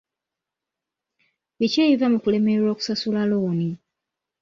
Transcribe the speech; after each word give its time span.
Biki 1.57 1.79
ebiva 1.85 2.07
mu 2.13 2.17
kulemererwa 2.23 2.69
okusasula 2.73 3.21
looni? 3.31 3.69